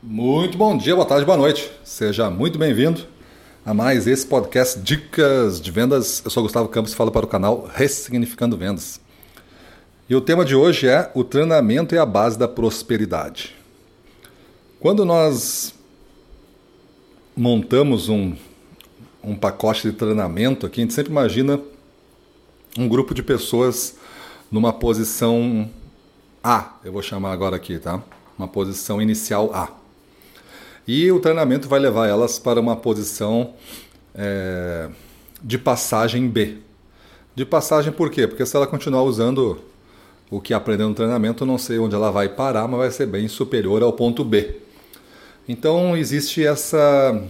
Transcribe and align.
Muito 0.00 0.56
bom 0.56 0.78
dia, 0.78 0.94
boa 0.94 1.04
tarde, 1.04 1.26
boa 1.26 1.36
noite. 1.36 1.68
Seja 1.82 2.30
muito 2.30 2.56
bem-vindo 2.56 3.04
a 3.66 3.74
mais 3.74 4.06
esse 4.06 4.24
podcast 4.24 4.78
Dicas 4.78 5.60
de 5.60 5.72
Vendas. 5.72 6.22
Eu 6.24 6.30
sou 6.30 6.44
Gustavo 6.44 6.68
Campos 6.68 6.92
e 6.92 6.94
falo 6.94 7.10
para 7.10 7.26
o 7.26 7.28
canal 7.28 7.68
Ressignificando 7.74 8.56
Vendas. 8.56 9.00
E 10.08 10.14
o 10.14 10.20
tema 10.20 10.44
de 10.44 10.54
hoje 10.54 10.86
é 10.86 11.10
o 11.16 11.24
treinamento 11.24 11.96
é 11.96 11.98
a 11.98 12.06
base 12.06 12.38
da 12.38 12.46
prosperidade. 12.46 13.56
Quando 14.78 15.04
nós 15.04 15.74
montamos 17.36 18.08
um, 18.08 18.36
um 19.20 19.34
pacote 19.34 19.90
de 19.90 19.96
treinamento 19.96 20.64
aqui, 20.64 20.80
a 20.80 20.84
gente 20.84 20.94
sempre 20.94 21.10
imagina 21.10 21.60
um 22.78 22.88
grupo 22.88 23.12
de 23.12 23.22
pessoas 23.24 23.96
numa 24.48 24.72
posição 24.72 25.68
A, 26.40 26.76
eu 26.84 26.92
vou 26.92 27.02
chamar 27.02 27.32
agora 27.32 27.56
aqui, 27.56 27.80
tá? 27.80 28.00
Uma 28.38 28.46
posição 28.46 29.02
inicial 29.02 29.50
A. 29.52 29.87
E 30.88 31.12
o 31.12 31.20
treinamento 31.20 31.68
vai 31.68 31.78
levar 31.78 32.08
elas 32.08 32.38
para 32.38 32.58
uma 32.58 32.74
posição 32.74 33.52
é, 34.14 34.88
de 35.42 35.58
passagem 35.58 36.26
B. 36.26 36.56
De 37.34 37.44
passagem 37.44 37.92
por 37.92 38.10
quê? 38.10 38.26
Porque 38.26 38.46
se 38.46 38.56
ela 38.56 38.66
continuar 38.66 39.02
usando 39.02 39.60
o 40.30 40.40
que 40.40 40.54
aprendeu 40.54 40.88
no 40.88 40.94
treinamento, 40.94 41.44
não 41.44 41.58
sei 41.58 41.78
onde 41.78 41.94
ela 41.94 42.10
vai 42.10 42.30
parar, 42.30 42.66
mas 42.66 42.78
vai 42.78 42.90
ser 42.90 43.04
bem 43.04 43.28
superior 43.28 43.82
ao 43.82 43.92
ponto 43.92 44.24
B. 44.24 44.56
Então 45.46 45.94
existe 45.94 46.42
essa, 46.42 47.22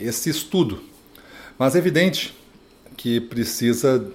esse 0.00 0.30
estudo. 0.30 0.80
Mas 1.58 1.74
é 1.74 1.78
evidente 1.78 2.34
que 2.96 3.20
precisa 3.20 4.10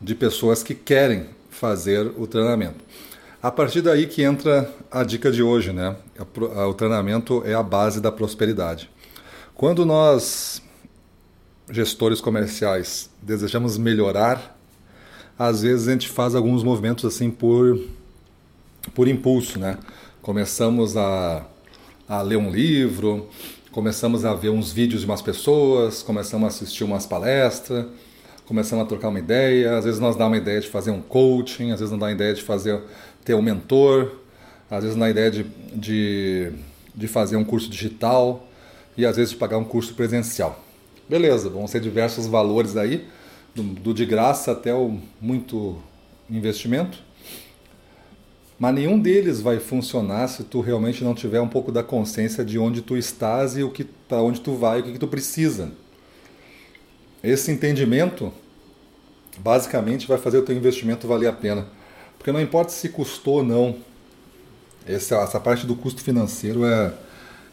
de 0.00 0.16
pessoas 0.16 0.64
que 0.64 0.74
querem 0.74 1.26
fazer 1.48 2.12
o 2.18 2.26
treinamento. 2.26 2.84
A 3.46 3.50
partir 3.52 3.80
daí 3.80 4.08
que 4.08 4.24
entra 4.24 4.68
a 4.90 5.04
dica 5.04 5.30
de 5.30 5.40
hoje, 5.40 5.72
né? 5.72 5.94
O 6.68 6.74
treinamento 6.74 7.44
é 7.46 7.54
a 7.54 7.62
base 7.62 8.00
da 8.00 8.10
prosperidade. 8.10 8.90
Quando 9.54 9.86
nós, 9.86 10.60
gestores 11.70 12.20
comerciais, 12.20 13.08
desejamos 13.22 13.78
melhorar, 13.78 14.58
às 15.38 15.62
vezes 15.62 15.86
a 15.86 15.92
gente 15.92 16.08
faz 16.08 16.34
alguns 16.34 16.64
movimentos 16.64 17.04
assim 17.04 17.30
por, 17.30 17.80
por 18.92 19.06
impulso, 19.06 19.60
né? 19.60 19.78
Começamos 20.20 20.96
a, 20.96 21.46
a 22.08 22.22
ler 22.22 22.38
um 22.38 22.50
livro, 22.50 23.28
começamos 23.70 24.24
a 24.24 24.34
ver 24.34 24.48
uns 24.48 24.72
vídeos 24.72 25.02
de 25.02 25.06
umas 25.06 25.22
pessoas, 25.22 26.02
começamos 26.02 26.46
a 26.46 26.48
assistir 26.48 26.82
umas 26.82 27.06
palestras, 27.06 27.86
começamos 28.46 28.84
a 28.84 28.88
trocar 28.88 29.08
uma 29.08 29.18
ideia, 29.18 29.76
às 29.76 29.84
vezes 29.84 30.00
nós 30.00 30.16
dá 30.16 30.26
uma 30.26 30.36
ideia 30.36 30.60
de 30.60 30.68
fazer 30.68 30.90
um 30.90 31.02
coaching, 31.02 31.72
às 31.72 31.80
vezes 31.80 31.90
não 31.90 31.98
dá 31.98 32.06
uma 32.06 32.12
ideia 32.12 32.32
de 32.32 32.42
fazer 32.42 32.80
ter 33.24 33.34
um 33.34 33.42
mentor, 33.42 34.12
às 34.70 34.82
vezes 34.82 34.96
na 34.96 35.10
ideia 35.10 35.30
de, 35.30 35.44
de, 35.74 36.52
de 36.94 37.08
fazer 37.08 37.36
um 37.36 37.44
curso 37.44 37.68
digital 37.68 38.48
e 38.96 39.04
às 39.04 39.16
vezes 39.16 39.32
de 39.32 39.36
pagar 39.36 39.58
um 39.58 39.64
curso 39.64 39.94
presencial. 39.94 40.64
Beleza, 41.08 41.50
vão 41.50 41.66
ser 41.66 41.80
diversos 41.80 42.26
valores 42.26 42.76
aí, 42.76 43.06
do, 43.54 43.62
do 43.62 43.94
de 43.94 44.06
graça 44.06 44.52
até 44.52 44.72
o 44.72 44.98
muito 45.20 45.76
investimento. 46.30 46.98
Mas 48.58 48.74
nenhum 48.74 48.98
deles 48.98 49.40
vai 49.40 49.58
funcionar 49.58 50.28
se 50.28 50.42
tu 50.44 50.60
realmente 50.60 51.04
não 51.04 51.14
tiver 51.14 51.40
um 51.40 51.48
pouco 51.48 51.70
da 51.70 51.82
consciência 51.82 52.44
de 52.44 52.58
onde 52.58 52.80
tu 52.80 52.96
estás 52.96 53.56
e 53.56 53.62
o 53.62 53.70
que 53.70 53.84
para 53.84 54.22
onde 54.22 54.40
tu 54.40 54.54
vai, 54.54 54.80
o 54.80 54.82
que, 54.82 54.92
que 54.92 54.98
tu 54.98 55.08
precisa. 55.08 55.72
Esse 57.26 57.50
entendimento 57.50 58.32
basicamente 59.38 60.06
vai 60.06 60.16
fazer 60.16 60.38
o 60.38 60.42
teu 60.42 60.56
investimento 60.56 61.08
valer 61.08 61.26
a 61.26 61.32
pena. 61.32 61.66
Porque 62.16 62.30
não 62.30 62.40
importa 62.40 62.70
se 62.70 62.88
custou 62.88 63.38
ou 63.38 63.44
não, 63.44 63.76
essa, 64.86 65.40
parte 65.40 65.66
do 65.66 65.74
custo 65.74 66.00
financeiro 66.04 66.64
é, 66.64 66.94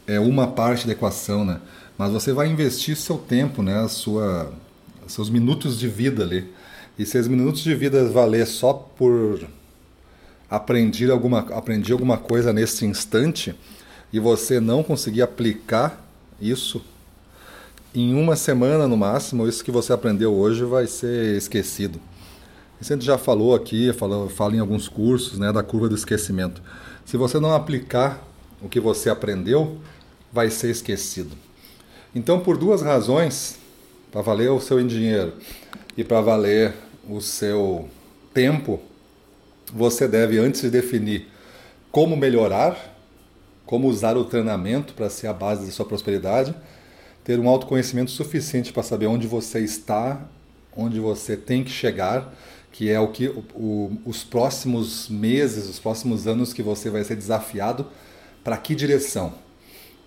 é 0.06 0.20
uma 0.20 0.46
parte 0.46 0.86
da 0.86 0.94
equação, 0.94 1.44
né? 1.44 1.60
Mas 1.98 2.12
você 2.12 2.32
vai 2.32 2.50
investir 2.50 2.96
seu 2.96 3.18
tempo, 3.18 3.64
né? 3.64 3.88
Sua, 3.88 4.54
seus 5.08 5.28
minutos 5.28 5.80
de 5.80 5.88
vida 5.88 6.22
ali. 6.22 6.54
E 6.96 7.04
se 7.04 7.18
esses 7.18 7.28
minutos 7.28 7.64
de 7.64 7.74
vida 7.74 8.08
valer 8.10 8.46
só 8.46 8.74
por 8.74 9.44
aprender 10.48 11.10
alguma, 11.10 11.40
aprender 11.40 11.94
alguma 11.94 12.20
coisa 12.20 12.54
nesse 12.54 12.86
instante 12.86 13.56
e 14.12 14.20
você 14.20 14.60
não 14.60 14.84
conseguir 14.84 15.24
aplicar 15.24 16.00
isso 16.40 16.80
em 17.94 18.16
uma 18.16 18.36
semana 18.36 18.88
no 18.88 18.98
máximo, 18.98 19.48
isso 19.48 19.64
que 19.64 19.72
você 19.72 19.94
aprendeu 19.94 20.34
hoje 20.34 20.64
vai 20.64 20.88
ser 20.88 21.38
esquecido. 21.38 22.00
Isso 22.82 22.92
a 22.92 22.96
gente 22.96 23.06
já 23.06 23.18
falou 23.18 23.54
aqui, 23.54 23.94
fala, 23.94 24.30
fala 24.30 24.56
em 24.56 24.60
alguns 24.60 24.88
cursos 24.88 25.38
né, 25.38 25.52
da 25.52 25.62
curva 25.62 25.88
do 25.88 25.96
esquecimento. 25.96 26.62
Se 27.06 27.18
você 27.18 27.40
não 27.40 27.54
aplicar 27.54 28.22
o 28.62 28.68
que 28.68 28.80
você 28.80 29.10
aprendeu, 29.10 29.78
vai 30.32 30.50
ser 30.50 30.72
esquecido. 30.72 31.36
Então, 32.16 32.40
por 32.40 32.58
duas 32.58 32.82
razões, 32.82 33.58
para 34.12 34.22
valer 34.22 34.50
o 34.50 34.60
seu 34.60 34.82
dinheiro 34.86 35.34
e 35.96 36.04
para 36.04 36.22
valer 36.22 36.74
o 37.08 37.22
seu 37.22 37.88
tempo, 38.34 38.80
você 39.72 40.08
deve, 40.08 40.40
antes 40.40 40.62
de 40.62 40.70
definir 40.70 41.28
como 41.92 42.18
melhorar, 42.18 42.98
como 43.66 43.88
usar 43.88 44.18
o 44.18 44.26
treinamento 44.26 44.94
para 44.94 45.10
ser 45.10 45.28
a 45.28 45.34
base 45.34 45.66
da 45.66 45.72
sua 45.72 45.86
prosperidade, 45.86 46.56
ter 47.24 47.40
um 47.40 47.48
autoconhecimento 47.48 48.12
suficiente 48.12 48.74
para 48.74 48.84
saber 48.84 49.08
onde 49.08 49.28
você 49.28 49.60
está, 49.60 50.22
onde 50.76 51.00
você 51.00 51.38
tem 51.38 51.64
que 51.64 51.72
chegar 51.72 52.34
que 52.74 52.90
é 52.90 53.00
o 53.00 53.10
que 53.10 53.28
o, 53.28 53.44
o, 53.54 53.98
os 54.04 54.24
próximos 54.24 55.08
meses, 55.08 55.70
os 55.70 55.80
próximos 55.80 56.26
anos 56.28 56.52
que 56.52 56.64
você 56.64 56.90
vai 56.90 57.04
ser 57.04 57.16
desafiado 57.16 57.86
para 58.44 58.58
que 58.58 58.74
direção? 58.74 59.36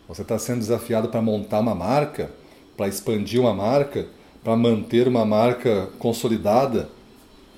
Você 0.09 0.23
está 0.23 0.37
sendo 0.37 0.59
desafiado 0.59 1.09
para 1.09 1.23
montar 1.23 1.61
uma 1.61 1.77
marca, 1.77 2.31
para 2.77 2.89
expandir 2.89 3.41
uma 3.41 3.55
marca, 3.55 4.07
para 4.43 4.57
manter 4.57 5.07
uma 5.07 5.25
marca 5.25 5.89
consolidada, 6.01 6.89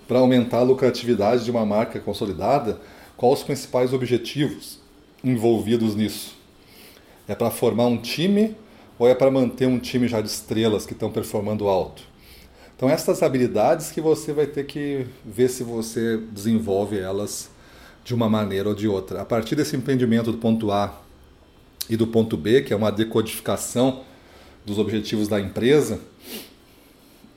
para 0.06 0.18
aumentar 0.18 0.58
a 0.58 0.62
lucratividade 0.62 1.42
de 1.42 1.50
uma 1.50 1.64
marca 1.64 1.98
consolidada? 1.98 2.78
Quais 3.16 3.38
os 3.38 3.44
principais 3.44 3.94
objetivos 3.94 4.78
envolvidos 5.24 5.96
nisso? 5.96 6.36
É 7.26 7.34
para 7.34 7.50
formar 7.50 7.86
um 7.86 7.96
time 7.96 8.54
ou 8.98 9.08
é 9.08 9.14
para 9.14 9.30
manter 9.30 9.66
um 9.66 9.78
time 9.78 10.08
já 10.08 10.20
de 10.20 10.28
estrelas 10.28 10.84
que 10.84 10.92
estão 10.92 11.10
performando 11.10 11.68
alto? 11.68 12.02
Então 12.76 12.88
essas 12.88 13.22
habilidades 13.22 13.90
que 13.90 14.00
você 14.00 14.32
vai 14.32 14.46
ter 14.46 14.64
que 14.66 15.06
ver 15.24 15.48
se 15.48 15.64
você 15.64 16.16
desenvolve 16.32 16.98
elas 16.98 17.50
de 18.04 18.14
uma 18.14 18.28
maneira 18.28 18.68
ou 18.68 18.74
de 18.74 18.88
outra. 18.88 19.20
A 19.20 19.24
partir 19.24 19.54
desse 19.54 19.76
empreendimento 19.76 20.32
do 20.32 20.38
ponto 20.38 20.70
A 20.70 21.00
e 21.90 21.96
do 21.96 22.06
ponto 22.06 22.36
B, 22.36 22.62
que 22.62 22.72
é 22.72 22.76
uma 22.76 22.90
decodificação 22.90 24.02
dos 24.64 24.78
objetivos 24.78 25.28
da 25.28 25.40
empresa, 25.40 26.00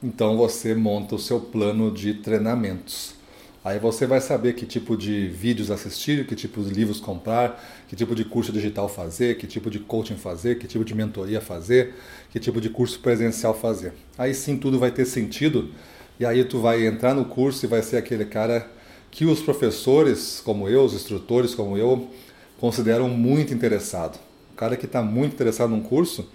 então 0.03 0.37
você 0.37 0.73
monta 0.73 1.15
o 1.15 1.19
seu 1.19 1.39
plano 1.39 1.91
de 1.91 2.13
treinamentos. 2.15 3.20
Aí 3.63 3.77
você 3.77 4.07
vai 4.07 4.19
saber 4.19 4.53
que 4.53 4.65
tipo 4.65 4.97
de 4.97 5.27
vídeos 5.27 5.69
assistir, 5.69 6.25
que 6.25 6.35
tipo 6.35 6.63
de 6.63 6.73
livros 6.73 6.99
comprar, 6.99 7.63
que 7.87 7.95
tipo 7.95 8.15
de 8.15 8.25
curso 8.25 8.51
digital 8.51 8.89
fazer, 8.89 9.37
que 9.37 9.45
tipo 9.45 9.69
de 9.69 9.77
coaching 9.77 10.15
fazer, 10.15 10.57
que 10.57 10.65
tipo 10.65 10.83
de 10.83 10.95
mentoria 10.95 11.39
fazer, 11.39 11.93
que 12.31 12.39
tipo 12.39 12.59
de 12.59 12.71
curso 12.71 12.99
presencial 12.99 13.53
fazer. 13.53 13.93
Aí 14.17 14.33
sim 14.33 14.57
tudo 14.57 14.79
vai 14.79 14.89
ter 14.89 15.05
sentido 15.05 15.69
e 16.19 16.25
aí 16.25 16.43
tu 16.43 16.59
vai 16.59 16.87
entrar 16.87 17.13
no 17.13 17.25
curso 17.25 17.63
e 17.65 17.67
vai 17.67 17.83
ser 17.83 17.97
aquele 17.97 18.25
cara 18.25 18.67
que 19.11 19.25
os 19.25 19.41
professores 19.41 20.41
como 20.43 20.67
eu, 20.67 20.83
os 20.83 20.95
instrutores 20.95 21.53
como 21.53 21.77
eu, 21.77 22.09
consideram 22.59 23.09
muito 23.09 23.53
interessado. 23.53 24.19
O 24.53 24.55
cara 24.55 24.75
que 24.75 24.87
está 24.87 25.03
muito 25.03 25.33
interessado 25.33 25.69
num 25.69 25.81
curso 25.81 26.27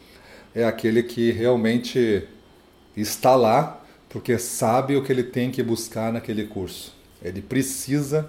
é 0.54 0.64
aquele 0.64 1.02
que 1.02 1.32
realmente 1.32 2.22
está 2.96 3.34
lá 3.34 3.84
porque 4.08 4.38
sabe 4.38 4.96
o 4.96 5.02
que 5.02 5.12
ele 5.12 5.24
tem 5.24 5.50
que 5.50 5.62
buscar 5.62 6.12
naquele 6.12 6.46
curso. 6.46 6.95
Ele 7.28 7.42
precisa 7.42 8.28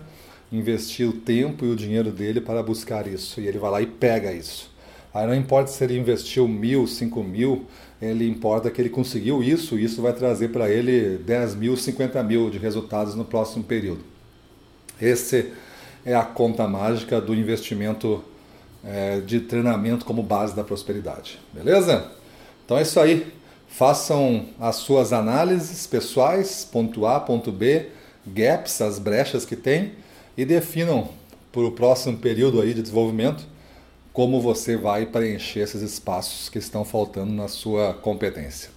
investir 0.51 1.07
o 1.07 1.13
tempo 1.13 1.65
e 1.65 1.69
o 1.69 1.75
dinheiro 1.75 2.11
dele 2.11 2.41
para 2.41 2.63
buscar 2.63 3.07
isso. 3.07 3.41
E 3.41 3.47
ele 3.47 3.57
vai 3.57 3.71
lá 3.71 3.81
e 3.81 3.85
pega 3.85 4.31
isso. 4.31 4.71
Aí 5.13 5.25
não 5.25 5.35
importa 5.35 5.71
se 5.71 5.83
ele 5.83 5.97
investiu 5.97 6.47
mil, 6.47 6.85
cinco 6.85 7.23
mil, 7.23 7.65
ele 8.01 8.27
importa 8.27 8.69
que 8.69 8.79
ele 8.79 8.89
conseguiu 8.89 9.41
isso, 9.41 9.77
e 9.77 9.83
isso 9.83 10.01
vai 10.01 10.13
trazer 10.13 10.49
para 10.49 10.69
ele 10.69 11.17
10 11.17 11.55
mil, 11.55 11.75
50 11.75 12.21
mil 12.23 12.49
de 12.49 12.59
resultados 12.59 13.15
no 13.15 13.25
próximo 13.25 13.63
período. 13.63 14.01
Esse 15.01 15.53
é 16.05 16.15
a 16.15 16.23
conta 16.23 16.67
mágica 16.67 17.19
do 17.19 17.33
investimento 17.33 18.23
é, 18.83 19.19
de 19.19 19.39
treinamento 19.39 20.05
como 20.05 20.21
base 20.21 20.55
da 20.55 20.63
prosperidade. 20.63 21.39
Beleza? 21.51 22.11
Então 22.63 22.77
é 22.77 22.83
isso 22.83 22.99
aí. 22.99 23.33
Façam 23.67 24.45
as 24.59 24.77
suas 24.77 25.11
análises 25.11 25.85
pessoais, 25.87 26.67
ponto 26.71 27.05
A, 27.05 27.19
ponto 27.19 27.51
B, 27.51 27.89
gaps, 28.33 28.81
as 28.81 28.99
brechas 28.99 29.45
que 29.45 29.55
tem, 29.55 29.93
e 30.37 30.45
definam 30.45 31.09
para 31.51 31.61
o 31.61 31.71
próximo 31.71 32.17
período 32.17 32.61
aí 32.61 32.73
de 32.73 32.81
desenvolvimento 32.81 33.45
como 34.13 34.41
você 34.41 34.75
vai 34.75 35.05
preencher 35.05 35.59
esses 35.59 35.81
espaços 35.81 36.49
que 36.49 36.57
estão 36.57 36.83
faltando 36.83 37.31
na 37.31 37.47
sua 37.47 37.93
competência. 37.93 38.71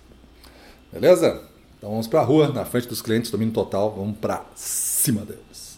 Beleza? 0.92 1.42
Então 1.78 1.90
vamos 1.90 2.06
para 2.06 2.20
a 2.20 2.24
rua, 2.24 2.48
na 2.48 2.66
frente 2.66 2.88
dos 2.88 3.00
clientes, 3.00 3.30
domínio 3.30 3.54
total, 3.54 3.94
vamos 3.96 4.18
para 4.18 4.44
cima 4.54 5.24
deles. 5.24 5.69